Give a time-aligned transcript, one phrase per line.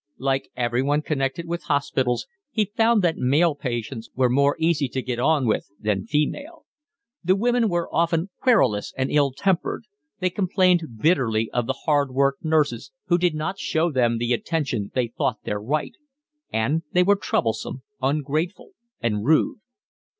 [0.17, 5.19] Like everyone connected with hospitals he found that male patients were more easy to get
[5.19, 6.65] on with than female.
[7.23, 9.83] The women were often querulous and ill tempered.
[10.19, 14.89] They complained bitterly of the hard worked nurses, who did not show them the attention
[14.95, 15.93] they thought their right;
[16.51, 18.71] and they were troublesome, ungrateful,
[19.03, 19.59] and rude.